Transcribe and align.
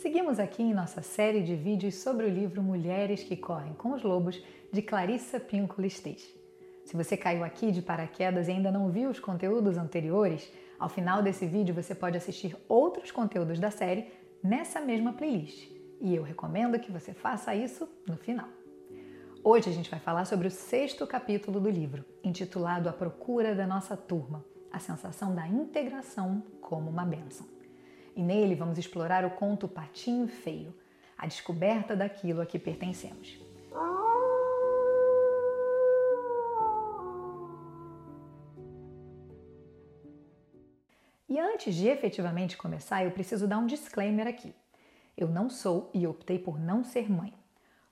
Seguimos 0.00 0.38
aqui 0.38 0.62
em 0.62 0.72
nossa 0.72 1.02
série 1.02 1.42
de 1.42 1.54
vídeos 1.54 1.96
sobre 1.96 2.24
o 2.24 2.28
livro 2.30 2.62
Mulheres 2.62 3.22
que 3.22 3.36
Correm 3.36 3.74
com 3.74 3.92
os 3.92 4.02
Lobos, 4.02 4.42
de 4.72 4.80
Clarissa 4.80 5.38
Pinkola 5.38 5.86
Estes. 5.86 6.26
Se 6.86 6.96
você 6.96 7.18
caiu 7.18 7.44
aqui 7.44 7.70
de 7.70 7.82
paraquedas 7.82 8.48
e 8.48 8.50
ainda 8.50 8.72
não 8.72 8.88
viu 8.88 9.10
os 9.10 9.20
conteúdos 9.20 9.76
anteriores, 9.76 10.50
ao 10.78 10.88
final 10.88 11.22
desse 11.22 11.46
vídeo 11.46 11.74
você 11.74 11.94
pode 11.94 12.16
assistir 12.16 12.56
outros 12.66 13.10
conteúdos 13.10 13.60
da 13.60 13.70
série 13.70 14.06
nessa 14.42 14.80
mesma 14.80 15.12
playlist. 15.12 15.70
E 16.00 16.14
eu 16.14 16.22
recomendo 16.22 16.80
que 16.80 16.90
você 16.90 17.12
faça 17.12 17.54
isso 17.54 17.86
no 18.08 18.16
final. 18.16 18.48
Hoje 19.44 19.68
a 19.68 19.72
gente 19.72 19.90
vai 19.90 20.00
falar 20.00 20.24
sobre 20.24 20.48
o 20.48 20.50
sexto 20.50 21.06
capítulo 21.06 21.60
do 21.60 21.68
livro, 21.68 22.06
intitulado 22.24 22.88
A 22.88 22.92
Procura 22.94 23.54
da 23.54 23.66
Nossa 23.66 23.98
Turma, 23.98 24.42
a 24.72 24.78
sensação 24.78 25.34
da 25.34 25.46
integração 25.46 26.42
como 26.58 26.88
uma 26.88 27.04
bênção. 27.04 27.59
E 28.14 28.22
nele 28.22 28.54
vamos 28.54 28.78
explorar 28.78 29.24
o 29.24 29.30
conto 29.30 29.68
Patinho 29.68 30.28
Feio, 30.28 30.74
a 31.16 31.26
descoberta 31.26 31.94
daquilo 31.94 32.40
a 32.40 32.46
que 32.46 32.58
pertencemos. 32.58 33.38
E 41.28 41.38
antes 41.38 41.76
de 41.76 41.86
efetivamente 41.86 42.56
começar, 42.56 43.04
eu 43.04 43.12
preciso 43.12 43.46
dar 43.46 43.58
um 43.58 43.66
disclaimer 43.66 44.26
aqui. 44.26 44.52
Eu 45.16 45.28
não 45.28 45.48
sou 45.48 45.88
e 45.94 46.04
optei 46.06 46.38
por 46.38 46.58
não 46.58 46.82
ser 46.82 47.08
mãe. 47.08 47.32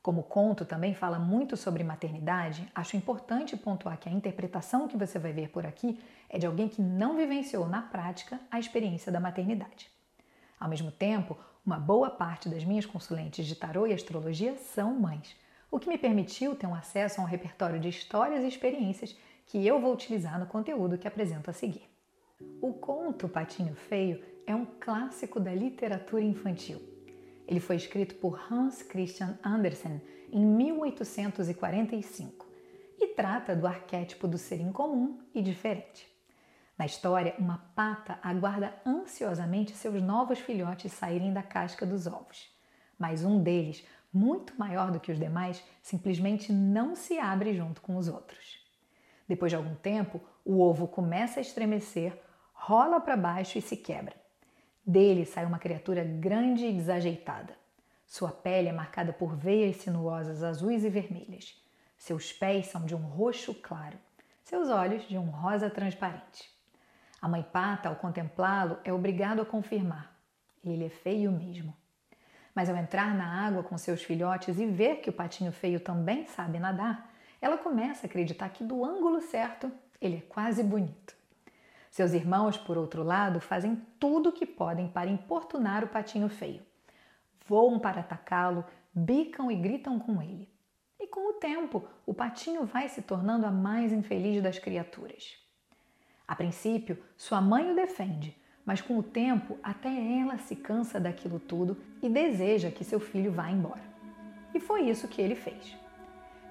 Como 0.02 0.22
o 0.22 0.24
conto 0.24 0.64
também 0.64 0.94
fala 0.94 1.18
muito 1.18 1.56
sobre 1.56 1.84
maternidade, 1.84 2.68
acho 2.74 2.96
importante 2.96 3.56
pontuar 3.56 3.98
que 3.98 4.08
a 4.08 4.12
interpretação 4.12 4.88
que 4.88 4.96
você 4.96 5.18
vai 5.18 5.32
ver 5.32 5.50
por 5.50 5.66
aqui 5.66 6.00
é 6.28 6.38
de 6.38 6.46
alguém 6.46 6.68
que 6.68 6.80
não 6.82 7.16
vivenciou 7.16 7.68
na 7.68 7.82
prática 7.82 8.40
a 8.50 8.58
experiência 8.58 9.12
da 9.12 9.20
maternidade. 9.20 9.97
Ao 10.58 10.68
mesmo 10.68 10.90
tempo, 10.90 11.38
uma 11.64 11.78
boa 11.78 12.10
parte 12.10 12.48
das 12.48 12.64
minhas 12.64 12.86
consulentes 12.86 13.46
de 13.46 13.54
tarô 13.54 13.86
e 13.86 13.92
astrologia 13.92 14.56
são 14.56 14.94
mães, 14.94 15.36
o 15.70 15.78
que 15.78 15.88
me 15.88 15.98
permitiu 15.98 16.56
ter 16.56 16.66
um 16.66 16.74
acesso 16.74 17.20
a 17.20 17.24
um 17.24 17.26
repertório 17.26 17.78
de 17.78 17.88
histórias 17.88 18.42
e 18.42 18.48
experiências 18.48 19.16
que 19.46 19.66
eu 19.66 19.80
vou 19.80 19.92
utilizar 19.92 20.38
no 20.38 20.46
conteúdo 20.46 20.98
que 20.98 21.06
apresento 21.06 21.50
a 21.50 21.52
seguir. 21.52 21.82
O 22.60 22.72
conto 22.72 23.28
Patinho 23.28 23.74
Feio 23.74 24.22
é 24.46 24.54
um 24.54 24.64
clássico 24.64 25.38
da 25.38 25.54
literatura 25.54 26.22
infantil. 26.22 26.80
Ele 27.46 27.60
foi 27.60 27.76
escrito 27.76 28.14
por 28.16 28.40
Hans 28.50 28.82
Christian 28.82 29.38
Andersen 29.44 30.00
em 30.32 30.44
1845 30.44 32.46
e 32.98 33.08
trata 33.08 33.54
do 33.54 33.66
arquétipo 33.66 34.26
do 34.26 34.38
ser 34.38 34.60
incomum 34.60 35.18
e 35.34 35.42
diferente. 35.42 36.17
Na 36.78 36.86
história, 36.86 37.34
uma 37.40 37.58
pata 37.74 38.20
aguarda 38.22 38.72
ansiosamente 38.86 39.72
seus 39.72 40.00
novos 40.00 40.38
filhotes 40.38 40.92
saírem 40.92 41.32
da 41.32 41.42
casca 41.42 41.84
dos 41.84 42.06
ovos. 42.06 42.48
Mas 42.96 43.24
um 43.24 43.42
deles, 43.42 43.84
muito 44.12 44.56
maior 44.56 44.92
do 44.92 45.00
que 45.00 45.10
os 45.10 45.18
demais, 45.18 45.60
simplesmente 45.82 46.52
não 46.52 46.94
se 46.94 47.18
abre 47.18 47.52
junto 47.52 47.80
com 47.80 47.96
os 47.96 48.06
outros. 48.06 48.64
Depois 49.26 49.50
de 49.50 49.56
algum 49.56 49.74
tempo, 49.74 50.20
o 50.44 50.60
ovo 50.60 50.86
começa 50.86 51.40
a 51.40 51.42
estremecer, 51.42 52.16
rola 52.52 53.00
para 53.00 53.16
baixo 53.16 53.58
e 53.58 53.62
se 53.62 53.76
quebra. 53.76 54.14
Dele 54.86 55.26
sai 55.26 55.44
uma 55.44 55.58
criatura 55.58 56.04
grande 56.04 56.64
e 56.64 56.72
desajeitada. 56.72 57.56
Sua 58.06 58.30
pele 58.30 58.68
é 58.68 58.72
marcada 58.72 59.12
por 59.12 59.36
veias 59.36 59.78
sinuosas 59.78 60.44
azuis 60.44 60.84
e 60.84 60.88
vermelhas. 60.88 61.60
Seus 61.96 62.32
pés 62.32 62.68
são 62.68 62.86
de 62.86 62.94
um 62.94 63.02
roxo 63.02 63.52
claro. 63.52 63.98
Seus 64.44 64.68
olhos 64.68 65.06
de 65.08 65.18
um 65.18 65.28
rosa 65.28 65.68
transparente. 65.68 66.57
A 67.20 67.28
mãe 67.28 67.42
pata, 67.42 67.88
ao 67.88 67.96
contemplá-lo, 67.96 68.78
é 68.84 68.92
obrigado 68.92 69.42
a 69.42 69.46
confirmar: 69.46 70.14
ele 70.64 70.84
é 70.84 70.88
feio 70.88 71.32
mesmo. 71.32 71.76
Mas 72.54 72.68
ao 72.68 72.76
entrar 72.76 73.14
na 73.14 73.46
água 73.46 73.62
com 73.62 73.76
seus 73.78 74.02
filhotes 74.02 74.58
e 74.58 74.66
ver 74.66 74.96
que 74.96 75.10
o 75.10 75.12
patinho 75.12 75.52
feio 75.52 75.80
também 75.80 76.26
sabe 76.26 76.58
nadar, 76.58 77.12
ela 77.40 77.56
começa 77.56 78.06
a 78.06 78.08
acreditar 78.08 78.48
que 78.50 78.64
do 78.64 78.84
ângulo 78.84 79.20
certo 79.20 79.70
ele 80.00 80.16
é 80.16 80.20
quase 80.20 80.62
bonito. 80.62 81.16
Seus 81.90 82.12
irmãos, 82.12 82.56
por 82.56 82.76
outro 82.76 83.02
lado, 83.02 83.40
fazem 83.40 83.76
tudo 83.98 84.28
o 84.28 84.32
que 84.32 84.46
podem 84.46 84.88
para 84.88 85.10
importunar 85.10 85.84
o 85.84 85.88
patinho 85.88 86.28
feio. 86.28 86.62
Voam 87.46 87.78
para 87.78 88.00
atacá-lo, 88.00 88.64
bicam 88.94 89.50
e 89.50 89.56
gritam 89.56 89.98
com 89.98 90.22
ele. 90.22 90.48
E 91.00 91.06
com 91.06 91.30
o 91.30 91.34
tempo, 91.34 91.88
o 92.04 92.12
patinho 92.12 92.64
vai 92.64 92.88
se 92.88 93.02
tornando 93.02 93.46
a 93.46 93.50
mais 93.50 93.92
infeliz 93.92 94.42
das 94.42 94.58
criaturas. 94.58 95.47
A 96.28 96.36
princípio, 96.36 97.02
sua 97.16 97.40
mãe 97.40 97.72
o 97.72 97.74
defende, 97.74 98.36
mas 98.62 98.82
com 98.82 98.98
o 98.98 99.02
tempo, 99.02 99.56
até 99.62 99.88
ela 99.88 100.36
se 100.36 100.54
cansa 100.54 101.00
daquilo 101.00 101.40
tudo 101.40 101.74
e 102.02 102.08
deseja 102.10 102.70
que 102.70 102.84
seu 102.84 103.00
filho 103.00 103.32
vá 103.32 103.50
embora. 103.50 103.80
E 104.54 104.60
foi 104.60 104.82
isso 104.82 105.08
que 105.08 105.22
ele 105.22 105.34
fez. 105.34 105.74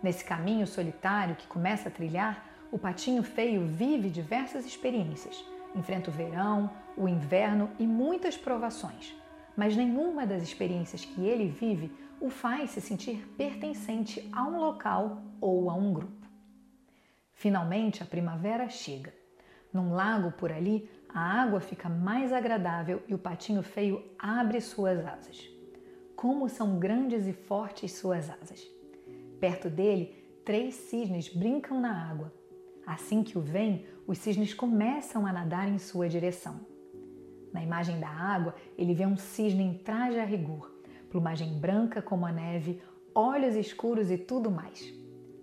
Nesse 0.02 0.26
caminho 0.26 0.66
solitário 0.66 1.36
que 1.36 1.46
começa 1.46 1.90
a 1.90 1.92
trilhar, 1.92 2.44
o 2.72 2.80
patinho 2.80 3.22
feio 3.22 3.68
vive 3.68 4.10
diversas 4.10 4.66
experiências. 4.66 5.46
Enfrenta 5.76 6.10
o 6.10 6.14
verão, 6.14 6.72
o 6.98 7.08
inverno 7.08 7.70
e 7.78 7.86
muitas 7.86 8.36
provações. 8.36 9.16
Mas 9.56 9.76
nenhuma 9.76 10.26
das 10.26 10.42
experiências 10.42 11.06
que 11.06 11.24
ele 11.24 11.48
vive 11.48 11.92
o 12.20 12.32
faz 12.32 12.72
se 12.72 12.82
sentir 12.82 13.28
pertencente 13.38 14.28
a 14.32 14.44
um 14.44 14.60
local 14.60 15.22
ou 15.40 15.70
a 15.70 15.76
um 15.76 15.94
grupo. 15.94 16.28
Finalmente, 17.34 18.02
a 18.02 18.06
primavera 18.06 18.68
chega. 18.70 19.14
Num 19.74 19.94
lago 19.94 20.32
por 20.32 20.52
ali, 20.52 20.90
a 21.10 21.42
água 21.42 21.60
fica 21.60 21.90
mais 21.90 22.32
agradável 22.32 23.02
e 23.08 23.14
o 23.14 23.18
patinho 23.18 23.62
feio 23.62 24.04
abre 24.18 24.62
suas 24.62 25.06
asas. 25.06 25.50
Como 26.16 26.50
são 26.50 26.80
grandes 26.80 27.28
e 27.28 27.34
fortes 27.34 27.94
suas 27.94 28.30
asas! 28.30 28.66
Perto 29.40 29.70
dele, 29.70 30.16
três 30.44 30.76
cisnes 30.76 31.30
brincam 31.30 31.80
na 31.80 32.10
água. 32.10 32.34
Assim 32.86 33.24
que 33.24 33.38
o 33.38 33.42
vem, 33.42 33.86
os 34.08 34.18
cisnes 34.18 34.54
começam 34.54 35.26
a 35.28 35.34
nadar 35.34 35.68
em 35.68 35.78
sua 35.78 36.08
direção. 36.08 36.60
Na 37.54 37.62
imagem 37.62 38.00
da 38.00 38.10
água, 38.10 38.56
ele 38.78 38.94
vê 38.94 39.06
um 39.06 39.18
cisne 39.18 39.64
em 39.64 39.78
traje 39.78 40.20
a 40.20 40.26
rigor, 40.26 40.72
plumagem 41.10 41.60
branca 41.60 42.02
como 42.02 42.26
a 42.26 42.32
neve, 42.32 42.82
olhos 43.14 43.56
escuros 43.56 44.10
e 44.10 44.18
tudo 44.18 44.50
mais. 44.50 44.94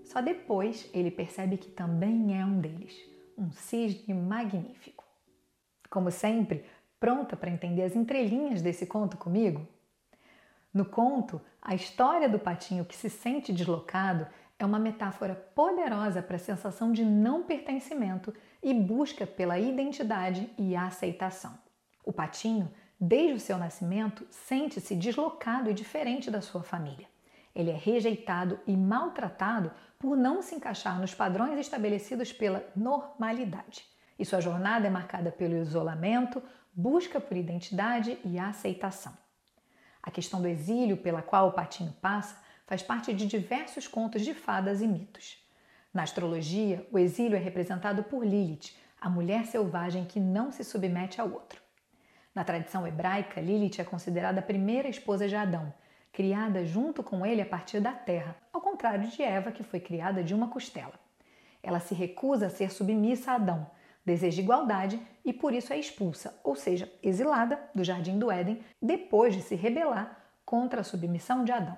Só 0.05 0.21
depois 0.21 0.89
ele 0.93 1.11
percebe 1.11 1.57
que 1.57 1.71
também 1.71 2.39
é 2.41 2.45
um 2.45 2.61
deles 2.61 3.14
um 3.37 3.50
cisne 3.53 4.15
magnífico. 4.15 5.05
Como 5.91 6.11
sempre, 6.11 6.65
pronta 6.99 7.37
para 7.37 7.50
entender 7.50 7.83
as 7.83 7.95
entrelinhas 7.95 8.62
desse 8.62 8.87
conto 8.87 9.17
comigo? 9.17 9.67
No 10.72 10.84
conto, 10.84 11.41
a 11.62 11.75
história 11.75 12.28
do 12.28 12.39
patinho 12.39 12.84
que 12.84 12.97
se 12.97 13.09
sente 13.09 13.53
deslocado 13.53 14.27
é 14.59 14.65
uma 14.65 14.78
metáfora 14.78 15.34
poderosa 15.55 16.22
para 16.22 16.37
a 16.37 16.39
sensação 16.39 16.93
de 16.93 17.05
não 17.05 17.43
pertencimento 17.43 18.34
e 18.62 18.72
busca 18.72 19.27
pela 19.27 19.59
identidade 19.59 20.51
e 20.59 20.75
aceitação. 20.75 21.56
O 22.05 22.12
patinho, 22.12 22.71
desde 22.99 23.34
o 23.34 23.41
seu 23.41 23.59
nascimento, 23.59 24.27
sente-se 24.31 24.95
deslocado 24.95 25.71
e 25.71 25.75
diferente 25.75 26.31
da 26.31 26.41
sua 26.41 26.62
família. 26.62 27.06
Ele 27.55 27.71
é 27.71 27.77
rejeitado 27.77 28.59
e 28.66 28.77
maltratado 28.77 29.71
por 30.04 30.19
não 30.19 30.42
se 30.42 30.54
encaixar 30.54 31.00
nos 31.00 31.15
padrões 31.15 31.59
estabelecidos 31.59 32.31
pela 32.31 32.62
normalidade. 32.76 33.87
E 34.19 34.25
sua 34.26 34.38
jornada 34.38 34.87
é 34.87 34.91
marcada 34.91 35.32
pelo 35.32 35.56
isolamento, 35.56 36.42
busca 36.75 37.19
por 37.19 37.34
identidade 37.34 38.19
e 38.22 38.38
aceitação. 38.38 39.16
A 40.03 40.10
questão 40.10 40.42
do 40.42 40.47
exílio 40.47 40.98
pela 40.98 41.22
qual 41.22 41.48
o 41.48 41.53
patinho 41.53 41.91
passa 42.03 42.37
faz 42.66 42.82
parte 42.82 43.15
de 43.15 43.25
diversos 43.25 43.88
contos 43.88 44.20
de 44.20 44.34
fadas 44.34 44.82
e 44.82 44.87
mitos. 44.87 45.42
Na 45.92 46.03
astrologia, 46.03 46.86
o 46.92 46.98
exílio 46.98 47.36
é 47.36 47.41
representado 47.41 48.03
por 48.04 48.26
Lilith, 48.26 48.76
a 49.00 49.09
mulher 49.09 49.47
selvagem 49.47 50.04
que 50.04 50.21
não 50.21 50.53
se 50.53 50.62
submete 50.65 51.19
ao 51.19 51.32
outro. 51.32 51.62
Na 52.34 52.44
tradição 52.44 52.86
hebraica, 52.86 53.41
Lilith 53.41 53.81
é 53.81 53.84
considerada 53.84 54.41
a 54.41 54.42
primeira 54.42 54.86
esposa 54.86 55.26
de 55.26 55.34
Adão 55.34 55.72
criada 56.15 56.65
junto 56.65 57.03
com 57.03 57.27
ele 57.27 57.43
a 57.43 57.47
partir 57.47 57.81
da 57.81 57.93
terra, 57.93 58.37
ao 58.53 58.61
contrário 58.61 59.09
de 59.09 59.21
Eva, 59.21 59.51
que 59.51 59.65
foi 59.65 59.81
criada 59.81 60.22
de 60.22 60.33
uma 60.33 60.49
costela. 60.49 60.95
Ela 61.61 61.81
se 61.81 61.93
recusa 61.93 62.47
a 62.47 62.51
ser 62.51 62.71
submissa 62.71 63.33
a 63.33 63.34
Adão, 63.34 63.66
deseja 64.07 64.41
igualdade 64.41 65.01
e 65.25 65.33
por 65.33 65.53
isso 65.53 65.72
é 65.72 65.78
expulsa, 65.78 66.41
ou 66.45 66.55
seja, 66.55 66.91
exilada 67.03 67.59
do 67.75 67.83
jardim 67.83 68.16
do 68.16 68.31
Éden, 68.31 68.63
depois 68.81 69.34
de 69.34 69.43
se 69.43 69.57
rebelar 69.57 70.25
contra 70.47 70.83
a 70.83 70.84
submissão 70.84 71.43
de 71.43 71.51
Adão. 71.51 71.77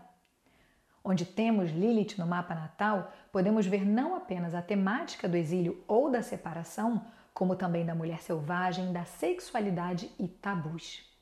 Onde 1.02 1.24
temos 1.24 1.70
Lilith 1.70 2.18
no 2.18 2.26
mapa 2.26 2.54
natal, 2.54 3.10
podemos 3.32 3.64
ver 3.64 3.86
não 3.86 4.14
apenas 4.14 4.54
a 4.54 4.60
temática 4.60 5.26
do 5.26 5.36
exílio 5.36 5.82
ou 5.88 6.10
da 6.10 6.20
separação, 6.20 7.06
como 7.32 7.56
também 7.56 7.86
da 7.86 7.94
mulher 7.94 8.20
selvagem, 8.20 8.92
da 8.92 9.06
sexualidade 9.06 10.10
e 10.18 10.28
tabus. 10.28 11.15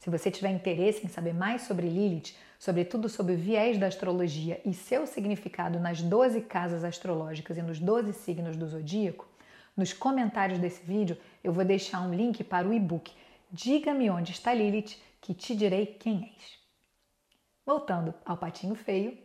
Se 0.00 0.10
você 0.10 0.30
tiver 0.30 0.50
interesse 0.50 1.06
em 1.06 1.08
saber 1.08 1.32
mais 1.32 1.62
sobre 1.62 1.88
Lilith, 1.88 2.34
sobretudo 2.58 3.08
sobre 3.08 3.34
o 3.34 3.38
viés 3.38 3.78
da 3.78 3.86
astrologia 3.86 4.60
e 4.64 4.74
seu 4.74 5.06
significado 5.06 5.78
nas 5.78 6.02
12 6.02 6.40
casas 6.40 6.82
astrológicas 6.82 7.56
e 7.56 7.62
nos 7.62 7.78
12 7.78 8.12
signos 8.14 8.56
do 8.56 8.66
zodíaco, 8.66 9.28
nos 9.76 9.92
comentários 9.92 10.58
desse 10.58 10.82
vídeo 10.84 11.16
eu 11.44 11.52
vou 11.52 11.64
deixar 11.64 12.00
um 12.00 12.12
link 12.12 12.42
para 12.42 12.66
o 12.66 12.74
e-book 12.74 13.12
Diga-me 13.52 14.08
onde 14.08 14.30
está 14.30 14.54
Lilith, 14.54 14.96
que 15.20 15.34
te 15.34 15.56
direi 15.56 15.84
quem 15.84 16.32
és. 16.36 16.58
Voltando 17.66 18.14
ao 18.24 18.36
patinho 18.36 18.76
feio, 18.76 19.18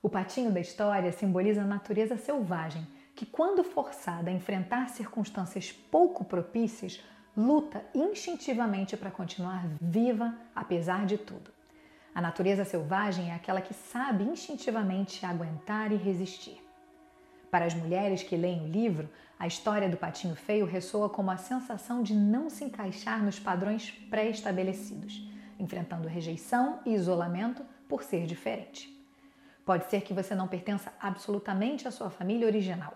o 0.00 0.08
patinho 0.08 0.52
da 0.52 0.60
história 0.60 1.10
simboliza 1.10 1.62
a 1.62 1.66
natureza 1.66 2.16
selvagem, 2.16 2.86
que, 3.16 3.26
quando 3.26 3.64
forçada 3.64 4.30
a 4.30 4.32
enfrentar 4.32 4.88
circunstâncias 4.90 5.72
pouco 5.72 6.24
propícias, 6.24 7.02
luta 7.36 7.84
instintivamente 7.94 8.96
para 8.96 9.10
continuar 9.10 9.66
viva 9.80 10.34
apesar 10.54 11.04
de 11.04 11.18
tudo. 11.18 11.50
A 12.14 12.20
natureza 12.20 12.64
selvagem 12.64 13.30
é 13.30 13.34
aquela 13.34 13.60
que 13.60 13.74
sabe 13.74 14.24
instintivamente 14.24 15.26
aguentar 15.26 15.92
e 15.92 15.96
resistir. 15.96 16.64
Para 17.50 17.66
as 17.66 17.74
mulheres 17.74 18.22
que 18.22 18.36
leem 18.36 18.64
o 18.64 18.68
livro, 18.68 19.08
a 19.38 19.46
história 19.46 19.88
do 19.88 19.98
patinho 19.98 20.34
feio 20.34 20.64
ressoa 20.64 21.10
como 21.10 21.30
a 21.30 21.36
sensação 21.36 22.02
de 22.02 22.14
não 22.14 22.48
se 22.48 22.64
encaixar 22.64 23.22
nos 23.22 23.38
padrões 23.38 23.90
pré-estabelecidos, 24.08 25.28
enfrentando 25.58 26.08
rejeição 26.08 26.80
e 26.86 26.94
isolamento 26.94 27.62
por 27.86 28.02
ser 28.02 28.24
diferente. 28.24 28.96
Pode 29.64 29.90
ser 29.90 30.00
que 30.00 30.14
você 30.14 30.34
não 30.34 30.48
pertença 30.48 30.92
absolutamente 30.98 31.86
à 31.86 31.90
sua 31.90 32.08
família 32.08 32.46
original. 32.46 32.94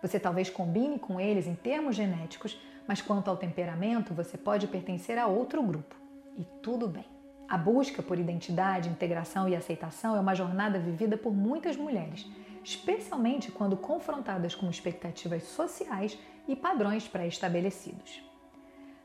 Você 0.00 0.18
talvez 0.18 0.48
combine 0.48 0.98
com 0.98 1.20
eles 1.20 1.46
em 1.46 1.54
termos 1.54 1.94
genéticos, 1.94 2.58
mas 2.86 3.02
quanto 3.02 3.28
ao 3.28 3.36
temperamento, 3.36 4.14
você 4.14 4.38
pode 4.38 4.66
pertencer 4.66 5.18
a 5.18 5.26
outro 5.26 5.62
grupo. 5.62 5.94
E 6.36 6.44
tudo 6.62 6.88
bem. 6.88 7.04
A 7.48 7.56
busca 7.56 8.02
por 8.02 8.18
identidade, 8.18 8.88
integração 8.88 9.48
e 9.48 9.54
aceitação 9.54 10.16
é 10.16 10.20
uma 10.20 10.34
jornada 10.34 10.78
vivida 10.78 11.16
por 11.16 11.32
muitas 11.32 11.76
mulheres, 11.76 12.28
especialmente 12.64 13.52
quando 13.52 13.76
confrontadas 13.76 14.54
com 14.54 14.68
expectativas 14.68 15.44
sociais 15.44 16.18
e 16.48 16.56
padrões 16.56 17.06
pré-estabelecidos. 17.06 18.22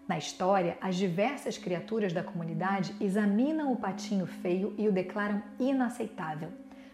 Na 0.08 0.18
história, 0.18 0.78
as 0.82 0.96
diversas 0.96 1.58
criaturas 1.58 2.12
da 2.12 2.24
comunidade 2.24 2.96
examinam 3.00 3.72
o 3.72 3.78
patinho 3.78 4.26
feio 4.26 4.74
e 4.78 4.88
o 4.88 4.92
declaram 4.92 5.42
inaceitável. 5.60 6.50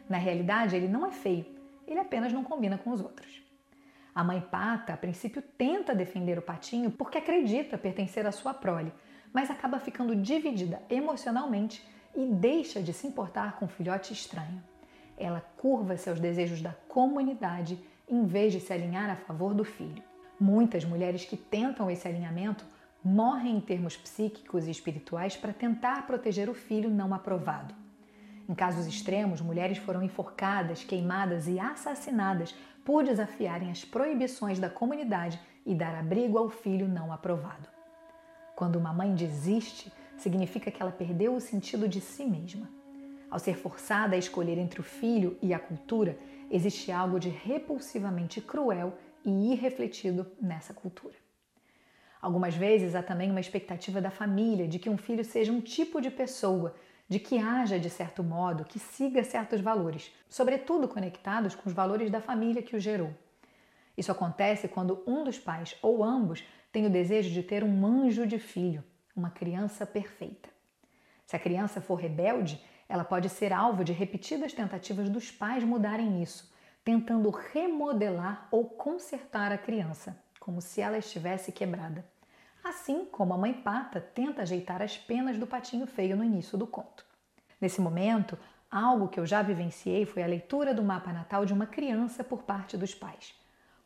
Na 0.10 0.18
realidade, 0.18 0.76
ele 0.76 0.88
não 0.88 1.06
é 1.06 1.12
feio, 1.12 1.46
ele 1.88 2.00
apenas 2.00 2.34
não 2.34 2.44
combina 2.44 2.78
com 2.78 2.92
os 2.92 3.02
outros. 3.02 3.42
A 4.18 4.24
mãe 4.24 4.42
pata, 4.42 4.94
a 4.94 4.98
princípio, 4.98 5.44
tenta 5.44 5.94
defender 5.94 6.40
o 6.40 6.42
patinho 6.42 6.90
porque 6.90 7.20
acredita 7.20 7.78
pertencer 7.78 8.26
à 8.26 8.32
sua 8.32 8.52
prole, 8.52 8.92
mas 9.32 9.52
acaba 9.52 9.80
ficando 9.80 10.16
dividida 10.16 10.82
emocionalmente 10.90 11.88
e 12.16 12.26
deixa 12.26 12.82
de 12.82 12.94
se 12.94 13.06
importar 13.06 13.60
com 13.60 13.66
o 13.66 13.68
filhote 13.68 14.14
estranho. 14.14 14.64
Ela 15.16 15.42
curva-se 15.56 16.10
aos 16.10 16.20
desejos 16.20 16.64
da 16.64 16.74
comunidade 16.88 17.80
em 18.10 18.26
vez 18.26 18.54
de 18.54 18.60
se 18.60 18.74
alinhar 18.74 19.08
a 19.08 19.18
favor 19.18 19.54
do 19.54 19.64
filho. 19.64 20.02
Muitas 20.40 20.84
mulheres 20.84 21.24
que 21.24 21.38
tentam 21.38 21.92
esse 21.92 22.08
alinhamento 22.08 22.66
morrem 23.04 23.58
em 23.58 23.62
termos 23.62 23.96
psíquicos 23.96 24.66
e 24.66 24.72
espirituais 24.72 25.38
para 25.38 25.54
tentar 25.54 26.08
proteger 26.08 26.50
o 26.50 26.56
filho 26.56 26.90
não 26.90 27.14
aprovado. 27.14 27.76
Em 28.50 28.56
casos 28.56 28.88
extremos, 28.88 29.42
mulheres 29.42 29.78
foram 29.78 30.02
enforcadas, 30.02 30.84
queimadas 30.84 31.48
e 31.48 31.60
assassinadas 31.60 32.56
por 32.88 33.04
desafiarem 33.04 33.70
as 33.70 33.84
proibições 33.84 34.60
da 34.60 34.70
comunidade 34.70 35.38
e 35.66 35.76
dar 35.76 35.94
abrigo 35.94 36.38
ao 36.38 36.50
filho 36.50 36.88
não 36.88 37.12
aprovado. 37.12 37.68
Quando 38.56 38.78
uma 38.78 38.94
mãe 38.94 39.14
desiste, 39.14 39.92
significa 40.16 40.72
que 40.72 40.82
ela 40.82 40.90
perdeu 40.90 41.36
o 41.36 41.42
sentido 41.42 41.86
de 41.86 42.00
si 42.00 42.24
mesma. 42.24 42.70
Ao 43.30 43.40
ser 43.40 43.58
forçada 43.58 44.16
a 44.16 44.18
escolher 44.18 44.58
entre 44.58 44.80
o 44.80 44.84
filho 44.84 45.38
e 45.42 45.54
a 45.54 45.60
cultura, 45.60 46.18
existe 46.50 46.90
algo 46.90 47.20
de 47.20 47.28
repulsivamente 47.28 48.40
cruel 48.40 48.94
e 49.26 49.52
irrefletido 49.52 50.26
nessa 50.42 50.74
cultura. 50.74 51.16
Algumas 52.22 52.56
vezes 52.56 52.96
há 52.96 53.04
também 53.04 53.30
uma 53.30 53.42
expectativa 53.42 54.00
da 54.00 54.10
família 54.10 54.66
de 54.66 54.80
que 54.80 54.90
um 54.90 54.98
filho 54.98 55.26
seja 55.26 55.52
um 55.52 55.60
tipo 55.60 56.00
de 56.00 56.10
pessoa, 56.10 56.74
de 57.08 57.20
que 57.20 57.38
haja 57.38 57.80
de 57.80 57.90
certo 57.90 58.24
modo, 58.24 58.66
que 58.66 58.80
siga 58.80 59.24
certos 59.24 59.62
valores, 59.62 60.14
sobretudo 60.28 60.88
conectados 60.88 61.56
com 61.56 61.70
os 61.70 61.74
valores 61.74 62.12
da 62.12 62.20
família 62.20 62.62
que 62.62 62.76
o 62.76 62.80
gerou. 62.80 63.14
Isso 63.98 64.12
acontece 64.12 64.68
quando 64.68 65.04
um 65.08 65.24
dos 65.24 65.40
pais 65.40 65.76
ou 65.82 66.04
ambos 66.04 66.44
tem 66.72 66.86
o 66.86 66.90
desejo 66.90 67.32
de 67.32 67.42
ter 67.42 67.64
um 67.64 67.86
anjo 67.86 68.28
de 68.28 68.38
filho, 68.38 68.84
uma 69.16 69.30
criança 69.30 69.86
perfeita. 69.86 70.50
Se 71.26 71.36
a 71.36 71.40
criança 71.40 71.82
for 71.82 71.96
rebelde, 71.96 72.62
ela 72.88 73.04
pode 73.04 73.30
ser 73.30 73.52
alvo 73.52 73.84
de 73.84 73.92
repetidas 73.92 74.54
tentativas 74.54 75.10
dos 75.10 75.32
pais 75.32 75.64
mudarem 75.64 76.22
isso, 76.22 76.54
tentando 76.84 77.30
remodelar 77.30 78.48
ou 78.52 78.66
consertar 78.66 79.52
a 79.52 79.58
criança, 79.58 80.18
como 80.40 80.62
se 80.62 80.80
ela 80.80 80.98
estivesse 80.98 81.52
quebrada. 81.52 82.06
Assim 82.68 83.06
como 83.06 83.34
a 83.34 83.38
mãe 83.38 83.54
pata 83.54 84.02
tenta 84.02 84.42
ajeitar 84.42 84.82
as 84.82 84.98
penas 84.98 85.38
do 85.38 85.48
patinho 85.48 85.88
feio 85.88 86.18
no 86.18 86.24
início 86.24 86.58
do 86.58 86.68
conto. 86.68 87.06
Nesse 87.62 87.80
momento, 87.80 88.38
algo 88.70 89.08
que 89.08 89.18
eu 89.18 89.26
já 89.26 89.42
vivenciei 89.42 90.06
foi 90.06 90.22
a 90.22 90.28
leitura 90.28 90.74
do 90.74 90.84
mapa 90.84 91.14
natal 91.14 91.46
de 91.46 91.54
uma 91.54 91.66
criança 91.66 92.26
por 92.26 92.44
parte 92.44 92.76
dos 92.76 92.94
pais. 92.94 93.34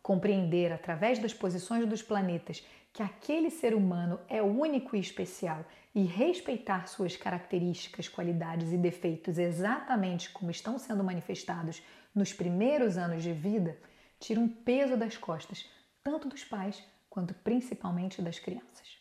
Compreender 0.01 0.73
através 0.73 1.19
das 1.19 1.31
posições 1.31 1.85
dos 1.85 2.01
planetas 2.01 2.65
que 2.91 3.03
aquele 3.03 3.51
ser 3.51 3.75
humano 3.75 4.19
é 4.27 4.41
único 4.41 4.95
e 4.95 4.99
especial 4.99 5.63
e 5.93 6.01
respeitar 6.01 6.87
suas 6.87 7.15
características, 7.15 8.09
qualidades 8.09 8.73
e 8.73 8.77
defeitos 8.77 9.37
exatamente 9.37 10.31
como 10.31 10.49
estão 10.49 10.79
sendo 10.79 11.03
manifestados 11.03 11.83
nos 12.15 12.33
primeiros 12.33 12.97
anos 12.97 13.21
de 13.21 13.31
vida, 13.31 13.77
tira 14.19 14.39
um 14.39 14.47
peso 14.49 14.97
das 14.97 15.17
costas, 15.17 15.69
tanto 16.03 16.27
dos 16.27 16.43
pais 16.43 16.83
quanto 17.11 17.33
principalmente 17.33 18.21
das 18.21 18.39
crianças. 18.39 18.97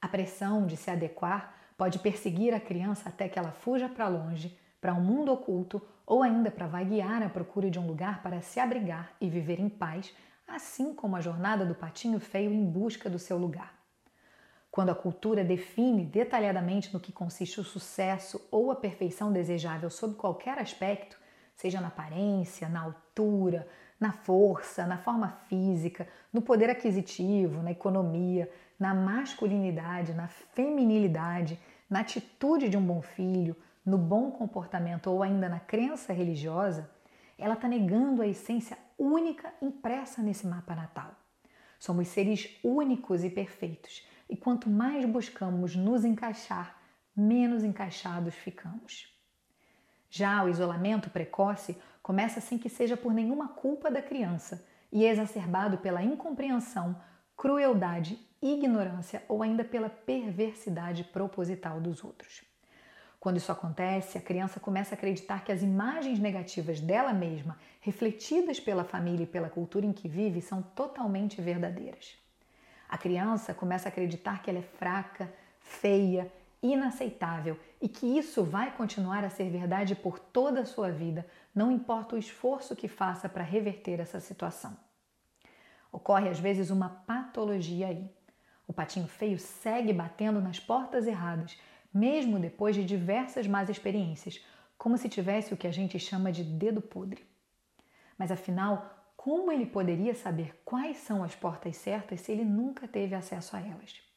A 0.00 0.08
pressão 0.08 0.66
de 0.66 0.78
se 0.78 0.90
adequar 0.90 1.54
pode 1.76 1.98
perseguir 1.98 2.54
a 2.54 2.58
criança 2.58 3.10
até 3.10 3.28
que 3.28 3.38
ela 3.38 3.52
fuja 3.52 3.86
para 3.86 4.08
longe, 4.08 4.58
para 4.80 4.94
um 4.94 5.00
mundo 5.00 5.30
oculto 5.30 5.80
ou 6.06 6.22
ainda 6.22 6.50
para 6.50 6.66
vaguear 6.66 7.22
à 7.22 7.28
procura 7.28 7.70
de 7.70 7.78
um 7.78 7.86
lugar 7.86 8.22
para 8.22 8.40
se 8.40 8.58
abrigar 8.58 9.12
e 9.20 9.28
viver 9.28 9.60
em 9.60 9.68
paz, 9.68 10.12
assim 10.46 10.94
como 10.94 11.16
a 11.16 11.20
jornada 11.20 11.66
do 11.66 11.74
patinho 11.74 12.18
feio 12.18 12.50
em 12.50 12.64
busca 12.64 13.10
do 13.10 13.18
seu 13.18 13.36
lugar. 13.36 13.76
Quando 14.70 14.88
a 14.88 14.94
cultura 14.94 15.44
define 15.44 16.06
detalhadamente 16.06 16.94
no 16.94 17.00
que 17.00 17.12
consiste 17.12 17.60
o 17.60 17.64
sucesso 17.64 18.48
ou 18.50 18.70
a 18.70 18.76
perfeição 18.76 19.30
desejável 19.30 19.90
sob 19.90 20.14
qualquer 20.14 20.58
aspecto, 20.58 21.18
seja 21.54 21.80
na 21.80 21.88
aparência, 21.88 22.68
na 22.70 22.80
altura, 22.80 23.68
na 23.98 24.12
força, 24.12 24.86
na 24.86 24.96
forma 24.96 25.28
física, 25.48 26.06
no 26.32 26.40
poder 26.40 26.70
aquisitivo, 26.70 27.62
na 27.62 27.72
economia, 27.72 28.50
na 28.78 28.94
masculinidade, 28.94 30.14
na 30.14 30.28
feminilidade, 30.28 31.58
na 31.90 32.00
atitude 32.00 32.68
de 32.68 32.76
um 32.76 32.86
bom 32.86 33.02
filho, 33.02 33.56
no 33.84 33.98
bom 33.98 34.30
comportamento 34.30 35.08
ou 35.08 35.22
ainda 35.22 35.48
na 35.48 35.58
crença 35.58 36.12
religiosa, 36.12 36.88
ela 37.36 37.54
está 37.54 37.66
negando 37.66 38.22
a 38.22 38.26
essência 38.26 38.76
única 38.98 39.52
impressa 39.62 40.20
nesse 40.22 40.46
mapa 40.46 40.74
natal. 40.74 41.12
Somos 41.78 42.08
seres 42.08 42.58
únicos 42.62 43.24
e 43.24 43.30
perfeitos, 43.30 44.06
e 44.28 44.36
quanto 44.36 44.68
mais 44.68 45.04
buscamos 45.06 45.74
nos 45.74 46.04
encaixar, 46.04 46.76
menos 47.16 47.64
encaixados 47.64 48.34
ficamos. 48.34 49.12
Já 50.10 50.42
o 50.42 50.48
isolamento 50.48 51.10
precoce 51.10 51.76
começa 52.08 52.40
sem 52.40 52.56
que 52.56 52.70
seja 52.70 52.96
por 52.96 53.12
nenhuma 53.12 53.48
culpa 53.48 53.90
da 53.90 54.00
criança 54.00 54.64
e 54.90 55.04
é 55.04 55.10
exacerbado 55.10 55.76
pela 55.76 56.02
incompreensão, 56.02 56.98
crueldade, 57.36 58.18
ignorância 58.40 59.22
ou 59.28 59.42
ainda 59.42 59.62
pela 59.62 59.90
perversidade 59.90 61.04
proposital 61.04 61.78
dos 61.78 62.02
outros. 62.02 62.42
Quando 63.20 63.36
isso 63.36 63.52
acontece, 63.52 64.16
a 64.16 64.22
criança 64.22 64.58
começa 64.58 64.94
a 64.94 64.96
acreditar 64.96 65.44
que 65.44 65.52
as 65.52 65.62
imagens 65.62 66.18
negativas 66.18 66.80
dela 66.80 67.12
mesma, 67.12 67.58
refletidas 67.78 68.58
pela 68.58 68.84
família 68.84 69.24
e 69.24 69.26
pela 69.26 69.50
cultura 69.50 69.84
em 69.84 69.92
que 69.92 70.08
vive, 70.08 70.40
são 70.40 70.62
totalmente 70.62 71.42
verdadeiras. 71.42 72.16
A 72.88 72.96
criança 72.96 73.52
começa 73.52 73.86
a 73.86 73.90
acreditar 73.90 74.40
que 74.40 74.48
ela 74.48 74.60
é 74.60 74.62
fraca, 74.62 75.30
feia, 75.60 76.32
inaceitável 76.62 77.58
e 77.80 77.88
que 77.88 78.06
isso 78.18 78.42
vai 78.44 78.74
continuar 78.74 79.24
a 79.24 79.30
ser 79.30 79.50
verdade 79.50 79.94
por 79.94 80.18
toda 80.18 80.60
a 80.60 80.66
sua 80.66 80.90
vida, 80.90 81.26
não 81.54 81.70
importa 81.70 82.16
o 82.16 82.18
esforço 82.18 82.74
que 82.74 82.88
faça 82.88 83.28
para 83.28 83.44
reverter 83.44 84.00
essa 84.00 84.20
situação. 84.20 84.76
Ocorre 85.92 86.28
às 86.28 86.38
vezes 86.38 86.70
uma 86.70 86.88
patologia 87.06 87.88
aí. 87.88 88.10
O 88.66 88.72
patinho 88.72 89.08
feio 89.08 89.38
segue 89.38 89.92
batendo 89.92 90.40
nas 90.40 90.60
portas 90.60 91.06
erradas, 91.06 91.58
mesmo 91.92 92.38
depois 92.38 92.76
de 92.76 92.84
diversas 92.84 93.46
más 93.46 93.70
experiências, 93.70 94.44
como 94.76 94.98
se 94.98 95.08
tivesse 95.08 95.54
o 95.54 95.56
que 95.56 95.66
a 95.66 95.72
gente 95.72 95.98
chama 95.98 96.30
de 96.30 96.44
dedo 96.44 96.82
podre. 96.82 97.26
Mas 98.18 98.30
afinal, 98.30 99.12
como 99.16 99.50
ele 99.50 99.66
poderia 99.66 100.14
saber 100.14 100.60
quais 100.64 100.98
são 100.98 101.24
as 101.24 101.34
portas 101.34 101.76
certas 101.76 102.20
se 102.20 102.30
ele 102.30 102.44
nunca 102.44 102.86
teve 102.86 103.14
acesso 103.14 103.56
a 103.56 103.60
elas? 103.60 104.07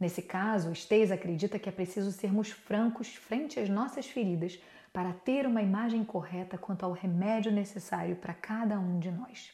Nesse 0.00 0.22
caso, 0.22 0.72
Esteis 0.72 1.12
acredita 1.12 1.58
que 1.58 1.68
é 1.68 1.72
preciso 1.72 2.10
sermos 2.10 2.50
francos 2.50 3.14
frente 3.14 3.60
às 3.60 3.68
nossas 3.68 4.06
feridas 4.06 4.58
para 4.94 5.12
ter 5.12 5.46
uma 5.46 5.60
imagem 5.60 6.02
correta 6.02 6.56
quanto 6.56 6.86
ao 6.86 6.92
remédio 6.92 7.52
necessário 7.52 8.16
para 8.16 8.32
cada 8.32 8.80
um 8.80 8.98
de 8.98 9.10
nós. 9.10 9.52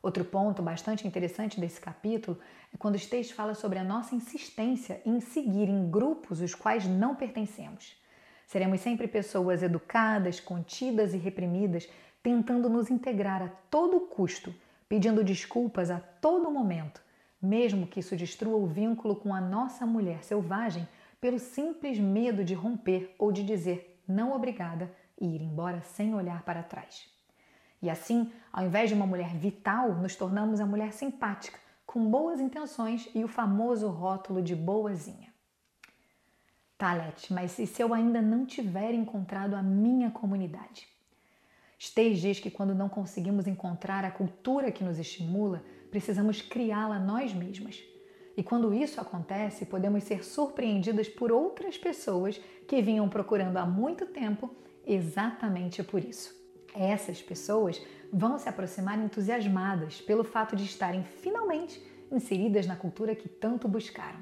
Outro 0.00 0.24
ponto 0.24 0.62
bastante 0.62 1.06
interessante 1.06 1.60
desse 1.60 1.80
capítulo 1.80 2.38
é 2.72 2.76
quando 2.78 2.94
Esteves 2.94 3.32
fala 3.32 3.54
sobre 3.54 3.78
a 3.78 3.84
nossa 3.84 4.14
insistência 4.14 5.02
em 5.04 5.20
seguir 5.20 5.68
em 5.68 5.90
grupos 5.90 6.40
os 6.40 6.54
quais 6.54 6.86
não 6.86 7.16
pertencemos. 7.16 8.00
Seremos 8.46 8.80
sempre 8.80 9.08
pessoas 9.08 9.62
educadas, 9.62 10.38
contidas 10.40 11.12
e 11.12 11.18
reprimidas, 11.18 11.88
tentando 12.22 12.68
nos 12.68 12.88
integrar 12.88 13.42
a 13.42 13.48
todo 13.68 14.00
custo, 14.00 14.54
pedindo 14.88 15.24
desculpas 15.24 15.90
a 15.90 15.98
todo 15.98 16.50
momento, 16.50 17.02
mesmo 17.40 17.86
que 17.86 18.00
isso 18.00 18.16
destrua 18.16 18.56
o 18.56 18.66
vínculo 18.66 19.16
com 19.16 19.34
a 19.34 19.40
nossa 19.40 19.86
mulher 19.86 20.22
selvagem 20.22 20.86
pelo 21.20 21.38
simples 21.38 21.98
medo 21.98 22.44
de 22.44 22.54
romper 22.54 23.14
ou 23.18 23.30
de 23.32 23.42
dizer 23.42 24.00
não 24.06 24.32
obrigada 24.32 24.92
e 25.20 25.26
ir 25.34 25.42
embora 25.42 25.82
sem 25.82 26.14
olhar 26.14 26.42
para 26.42 26.62
trás. 26.62 27.08
E 27.82 27.88
assim, 27.88 28.32
ao 28.52 28.64
invés 28.64 28.90
de 28.90 28.94
uma 28.94 29.06
mulher 29.06 29.34
vital, 29.36 29.94
nos 29.94 30.16
tornamos 30.16 30.60
a 30.60 30.66
mulher 30.66 30.92
simpática, 30.92 31.58
com 31.86 32.10
boas 32.10 32.40
intenções 32.40 33.08
e 33.14 33.24
o 33.24 33.28
famoso 33.28 33.88
rótulo 33.88 34.42
de 34.42 34.54
boazinha. 34.54 35.30
Leti, 36.80 37.32
mas 37.32 37.58
e 37.58 37.66
se 37.66 37.82
eu 37.82 37.92
ainda 37.92 38.22
não 38.22 38.46
tiver 38.46 38.94
encontrado 38.94 39.54
a 39.54 39.62
minha 39.62 40.10
comunidade? 40.10 40.88
Steix 41.78 42.20
diz 42.20 42.40
que 42.40 42.50
quando 42.50 42.74
não 42.74 42.88
conseguimos 42.88 43.46
encontrar 43.46 44.04
a 44.04 44.10
cultura 44.10 44.72
que 44.72 44.84
nos 44.84 44.98
estimula, 44.98 45.62
precisamos 45.90 46.40
criá-la 46.40 46.98
nós 46.98 47.32
mesmas. 47.32 47.82
E 48.36 48.42
quando 48.42 48.72
isso 48.72 49.00
acontece, 49.00 49.66
podemos 49.66 50.04
ser 50.04 50.24
surpreendidas 50.24 51.08
por 51.08 51.30
outras 51.30 51.76
pessoas 51.76 52.40
que 52.66 52.80
vinham 52.80 53.08
procurando 53.08 53.56
há 53.56 53.66
muito 53.66 54.06
tempo 54.06 54.54
exatamente 54.86 55.82
por 55.82 56.02
isso. 56.02 56.34
Essas 56.74 57.20
pessoas 57.20 57.80
vão 58.12 58.38
se 58.38 58.48
aproximar 58.48 58.98
entusiasmadas 58.98 60.00
pelo 60.00 60.24
fato 60.24 60.56
de 60.56 60.64
estarem 60.64 61.04
finalmente 61.04 61.84
inseridas 62.10 62.66
na 62.66 62.76
cultura 62.76 63.14
que 63.14 63.28
tanto 63.28 63.68
buscaram. 63.68 64.18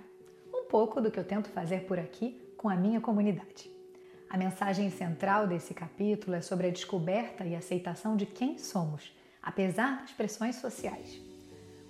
Um 0.53 0.65
pouco 0.65 1.01
do 1.01 1.11
que 1.11 1.19
eu 1.19 1.25
tento 1.25 1.49
fazer 1.49 1.85
por 1.85 1.99
aqui 1.99 2.41
com 2.57 2.69
a 2.69 2.77
minha 2.77 3.01
comunidade. 3.01 3.71
A 4.29 4.37
mensagem 4.37 4.91
central 4.91 5.47
desse 5.47 5.73
capítulo 5.73 6.37
é 6.37 6.41
sobre 6.41 6.67
a 6.67 6.71
descoberta 6.71 7.45
e 7.47 7.55
aceitação 7.55 8.15
de 8.17 8.27
quem 8.27 8.59
somos, 8.59 9.17
apesar 9.43 10.01
das 10.01 10.11
pressões 10.11 10.57
sociais. 10.57 11.28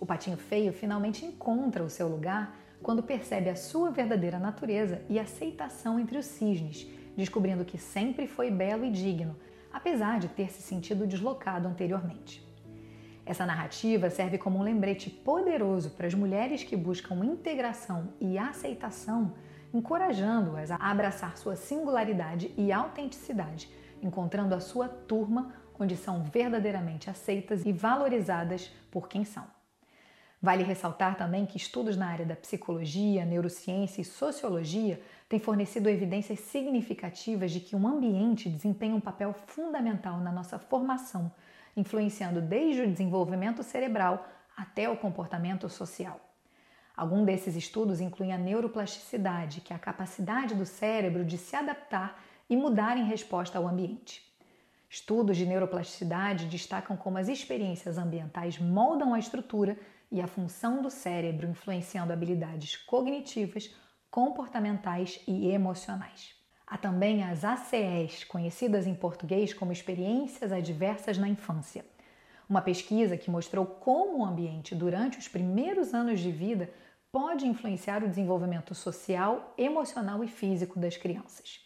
O 0.01 0.07
patinho 0.07 0.37
feio 0.37 0.73
finalmente 0.73 1.25
encontra 1.25 1.83
o 1.83 1.91
seu 1.91 2.09
lugar 2.09 2.57
quando 2.83 3.03
percebe 3.03 3.51
a 3.51 3.57
sua 3.57 3.91
verdadeira 3.91 4.39
natureza 4.39 5.03
e 5.09 5.19
aceitação 5.19 5.99
entre 5.99 6.19
os 6.19 6.27
cisnes, 6.27 6.87
descobrindo 7.17 7.65
que 7.65 7.77
sempre 7.77 8.27
foi 8.27 8.51
belo 8.51 8.85
e 8.85 8.91
digno, 8.91 9.37
apesar 9.73 10.19
de 10.19 10.29
ter 10.29 10.51
se 10.51 10.63
sentido 10.63 11.07
deslocado 11.07 11.67
anteriormente. 11.67 12.47
Essa 13.27 13.45
narrativa 13.45 14.09
serve 14.09 14.39
como 14.39 14.59
um 14.59 14.63
lembrete 14.63 15.11
poderoso 15.11 15.91
para 15.91 16.07
as 16.07 16.15
mulheres 16.15 16.65
que 16.65 16.77
buscam 16.77 17.25
integração 17.25 18.09
e 18.21 18.39
aceitação, 18.39 19.35
encorajando-as 19.75 20.71
a 20.71 20.77
abraçar 20.77 21.37
sua 21.37 21.55
singularidade 21.55 22.55
e 22.57 22.73
autenticidade, 22.73 23.69
encontrando 24.01 24.55
a 24.55 24.61
sua 24.61 24.89
turma 24.89 25.53
onde 25.79 25.97
são 25.97 26.23
verdadeiramente 26.25 27.11
aceitas 27.11 27.67
e 27.67 27.73
valorizadas 27.73 28.73
por 28.91 29.09
quem 29.09 29.25
são. 29.25 29.58
Vale 30.41 30.63
ressaltar 30.63 31.17
também 31.17 31.45
que 31.45 31.57
estudos 31.57 31.97
na 31.97 32.09
área 32.09 32.25
da 32.25 32.37
psicologia, 32.37 33.25
neurociência 33.25 34.01
e 34.01 34.05
sociologia 34.05 35.01
têm 35.29 35.41
fornecido 35.41 35.89
evidências 35.89 36.39
significativas 36.41 37.51
de 37.51 37.59
que 37.59 37.75
um 37.75 37.89
ambiente 37.89 38.49
desempenha 38.49 38.95
um 38.95 39.01
papel 39.01 39.33
fundamental 39.33 40.19
na 40.21 40.31
nossa 40.31 40.57
formação, 40.57 41.33
influenciando 41.77 42.41
desde 42.41 42.83
o 42.83 42.91
desenvolvimento 42.91 43.65
cerebral 43.65 44.27
até 44.57 44.89
o 44.89 44.97
comportamento 44.97 45.69
social. 45.69 46.21
Algum 46.97 47.25
desses 47.25 47.57
estudos 47.57 48.01
incluem 48.01 48.33
a 48.33 48.39
neuroplasticidade, 48.39 49.61
que 49.61 49.73
é 49.73 49.77
a 49.77 49.79
capacidade 49.79 50.55
do 50.55 50.67
cérebro 50.67 51.25
de 51.25 51.37
se 51.37 51.55
adaptar 51.55 52.21
e 52.49 52.57
mudar 52.57 52.97
em 52.97 53.05
resposta 53.05 53.59
ao 53.59 53.67
ambiente. 53.67 54.27
Estudos 54.91 55.37
de 55.37 55.45
neuroplasticidade 55.45 56.47
destacam 56.47 56.97
como 56.97 57.19
as 57.19 57.29
experiências 57.29 57.99
ambientais 57.99 58.59
moldam 58.59 59.13
a 59.13 59.19
estrutura 59.19 59.77
e 60.11 60.21
a 60.21 60.27
função 60.27 60.81
do 60.81 60.91
cérebro, 60.91 61.49
influenciando 61.49 62.13
habilidades 62.13 62.77
cognitivas, 62.77 63.75
comportamentais 64.11 65.21
e 65.27 65.49
emocionais. 65.51 66.35
Há 66.67 66.77
também 66.77 67.23
as 67.23 67.45
ACEs, 67.45 68.25
conhecidas 68.25 68.87
em 68.87 68.95
português 68.95 69.55
como 69.55 69.73
experiências 69.73 70.53
adversas 70.53 71.17
na 71.17 71.29
infância. 71.29 71.85
Uma 72.49 72.63
pesquisa 72.63 73.17
que 73.17 73.31
mostrou 73.31 73.67
como 73.67 74.19
o 74.19 74.25
ambiente 74.25 74.75
durante 74.75 75.19
os 75.19 75.29
primeiros 75.29 75.93
anos 75.93 76.21
de 76.21 76.31
vida 76.31 76.71
pode 77.11 77.47
influenciar 77.47 78.03
o 78.03 78.09
desenvolvimento 78.09 78.75
social, 78.75 79.55
emocional 79.57 80.23
e 80.23 80.29
físico 80.29 80.79
das 80.79 80.97
crianças. 80.97 81.61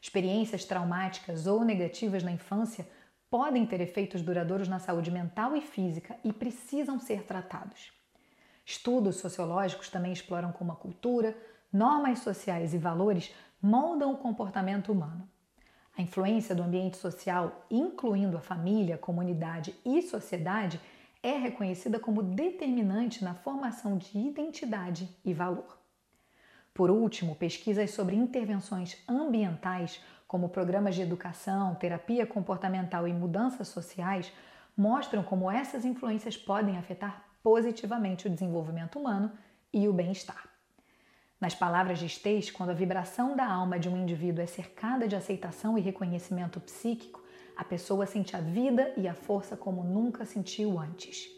Experiências 0.00 0.64
traumáticas 0.64 1.46
ou 1.46 1.64
negativas 1.64 2.22
na 2.22 2.30
infância 2.30 2.86
podem 3.30 3.66
ter 3.66 3.80
efeitos 3.80 4.22
duradouros 4.22 4.68
na 4.68 4.78
saúde 4.78 5.10
mental 5.10 5.56
e 5.56 5.60
física 5.60 6.16
e 6.24 6.32
precisam 6.32 6.98
ser 6.98 7.24
tratados. 7.24 7.92
Estudos 8.64 9.16
sociológicos 9.16 9.88
também 9.88 10.12
exploram 10.12 10.52
como 10.52 10.72
a 10.72 10.76
cultura, 10.76 11.36
normas 11.72 12.20
sociais 12.20 12.74
e 12.74 12.78
valores 12.78 13.34
moldam 13.60 14.12
o 14.12 14.18
comportamento 14.18 14.92
humano. 14.92 15.28
A 15.96 16.02
influência 16.02 16.54
do 16.54 16.62
ambiente 16.62 16.96
social, 16.96 17.66
incluindo 17.70 18.36
a 18.36 18.40
família, 18.40 18.96
comunidade 18.96 19.74
e 19.84 20.00
sociedade, 20.00 20.80
é 21.22 21.36
reconhecida 21.36 21.98
como 21.98 22.22
determinante 22.22 23.24
na 23.24 23.34
formação 23.34 23.98
de 23.98 24.16
identidade 24.16 25.08
e 25.24 25.34
valor. 25.34 25.76
Por 26.72 26.90
último, 26.90 27.34
pesquisas 27.34 27.90
sobre 27.90 28.14
intervenções 28.14 28.96
ambientais 29.08 30.00
como 30.28 30.50
programas 30.50 30.94
de 30.94 31.00
educação, 31.00 31.74
terapia 31.74 32.26
comportamental 32.26 33.08
e 33.08 33.12
mudanças 33.14 33.68
sociais, 33.68 34.30
mostram 34.76 35.22
como 35.22 35.50
essas 35.50 35.86
influências 35.86 36.36
podem 36.36 36.76
afetar 36.76 37.24
positivamente 37.42 38.26
o 38.26 38.30
desenvolvimento 38.30 38.98
humano 38.98 39.32
e 39.72 39.88
o 39.88 39.92
bem-estar. 39.92 40.46
Nas 41.40 41.54
palavras 41.54 41.98
de 41.98 42.06
Stace, 42.06 42.52
quando 42.52 42.70
a 42.70 42.74
vibração 42.74 43.34
da 43.34 43.46
alma 43.46 43.78
de 43.78 43.88
um 43.88 43.96
indivíduo 43.96 44.42
é 44.42 44.46
cercada 44.46 45.08
de 45.08 45.16
aceitação 45.16 45.78
e 45.78 45.80
reconhecimento 45.80 46.60
psíquico, 46.60 47.22
a 47.56 47.64
pessoa 47.64 48.06
sente 48.06 48.36
a 48.36 48.40
vida 48.40 48.92
e 48.96 49.08
a 49.08 49.14
força 49.14 49.56
como 49.56 49.82
nunca 49.82 50.26
sentiu 50.26 50.78
antes. 50.78 51.28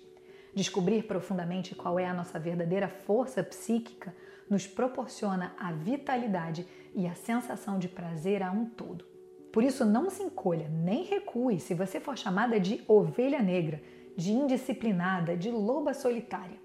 Descobrir 0.53 1.05
profundamente 1.05 1.77
qual 1.77 1.99
é 1.99 2.07
a 2.07 2.15
nossa 2.15 2.41
verdadeira 2.41 2.89
força 2.89 3.43
psíquica 3.43 4.13
nos 4.51 4.67
proporciona 4.67 5.55
a 5.57 5.73
vitalidade 5.73 6.67
e 6.95 7.07
a 7.07 7.15
sensação 7.15 7.79
de 7.79 7.89
prazer 7.89 8.43
a 8.43 8.51
um 8.51 8.67
todo. 8.67 9.05
Por 9.53 9.63
isso, 9.63 9.85
não 9.85 10.11
se 10.11 10.23
encolha 10.23 10.69
nem 10.69 11.05
recue 11.05 11.59
se 11.59 11.73
você 11.73 12.01
for 12.01 12.19
chamada 12.19 12.59
de 12.61 12.83
ovelha 12.87 13.41
negra, 13.41 13.81
de 14.17 14.33
indisciplinada, 14.33 15.37
de 15.37 15.51
loba 15.51 15.95
solitária. 15.95 16.59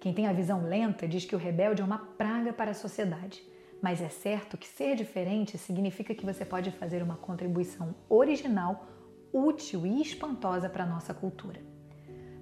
Quem 0.00 0.14
tem 0.14 0.26
a 0.26 0.32
visão 0.32 0.62
lenta 0.62 1.06
diz 1.06 1.24
que 1.24 1.34
o 1.34 1.38
rebelde 1.38 1.82
é 1.82 1.84
uma 1.84 1.98
praga 1.98 2.52
para 2.52 2.70
a 2.70 2.74
sociedade, 2.74 3.42
mas 3.82 4.00
é 4.00 4.08
certo 4.08 4.56
que 4.56 4.66
ser 4.66 4.96
diferente 4.96 5.56
significa 5.56 6.14
que 6.14 6.24
você 6.24 6.44
pode 6.44 6.70
fazer 6.70 7.02
uma 7.02 7.16
contribuição 7.16 7.94
original, 8.08 8.86
útil 9.32 9.86
e 9.86 10.00
espantosa 10.00 10.68
para 10.68 10.84
a 10.84 10.86
nossa 10.86 11.14
cultura. 11.14 11.60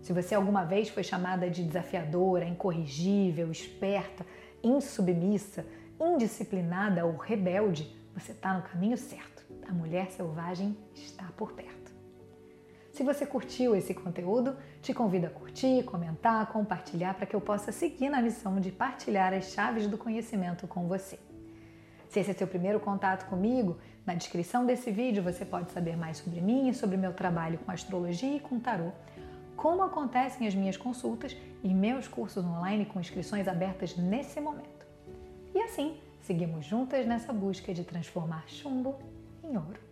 Se 0.00 0.12
você 0.12 0.34
alguma 0.34 0.64
vez 0.64 0.88
foi 0.88 1.02
chamada 1.02 1.50
de 1.50 1.64
desafiadora, 1.64 2.44
incorrigível, 2.44 3.50
esperta, 3.50 4.24
insubmissa, 4.62 5.64
indisciplinada 6.00 7.04
ou 7.04 7.16
rebelde, 7.16 7.96
você 8.14 8.32
está 8.32 8.54
no 8.54 8.62
caminho 8.62 8.96
certo. 8.96 9.44
A 9.68 9.72
mulher 9.72 10.10
selvagem 10.10 10.76
está 10.94 11.24
por 11.36 11.52
perto. 11.52 11.94
Se 12.92 13.02
você 13.02 13.26
curtiu 13.26 13.76
esse 13.76 13.92
conteúdo, 13.92 14.56
te 14.80 14.94
convido 14.94 15.26
a 15.26 15.30
curtir, 15.30 15.82
comentar, 15.84 16.46
compartilhar 16.46 17.12
para 17.12 17.26
que 17.26 17.36
eu 17.36 17.40
possa 17.42 17.70
seguir 17.70 18.08
na 18.08 18.22
missão 18.22 18.58
de 18.58 18.72
partilhar 18.72 19.34
as 19.34 19.52
chaves 19.52 19.86
do 19.86 19.98
conhecimento 19.98 20.66
com 20.66 20.88
você. 20.88 21.18
Se 22.08 22.20
esse 22.20 22.30
é 22.30 22.34
seu 22.34 22.46
primeiro 22.46 22.80
contato 22.80 23.28
comigo, 23.28 23.76
na 24.06 24.14
descrição 24.14 24.64
desse 24.64 24.90
vídeo 24.90 25.22
você 25.22 25.44
pode 25.44 25.72
saber 25.72 25.94
mais 25.94 26.16
sobre 26.16 26.40
mim 26.40 26.70
e 26.70 26.74
sobre 26.74 26.96
meu 26.96 27.12
trabalho 27.12 27.58
com 27.58 27.70
astrologia 27.70 28.36
e 28.36 28.40
com 28.40 28.58
tarô, 28.58 28.92
como 29.56 29.82
acontecem 29.82 30.46
as 30.46 30.54
minhas 30.54 30.76
consultas 30.76 31.36
e 31.62 31.72
meus 31.72 32.06
cursos 32.06 32.44
online 32.44 32.86
com 32.86 33.00
inscrições 33.00 33.48
abertas 33.48 33.96
nesse 33.96 34.40
momento. 34.40 34.86
E 35.54 35.60
assim, 35.60 35.98
seguimos 36.20 36.66
juntas 36.66 37.06
nessa 37.06 37.32
busca 37.32 37.72
de 37.72 37.82
transformar 37.82 38.44
chumbo 38.46 38.96
em 39.42 39.56
ouro. 39.56 39.85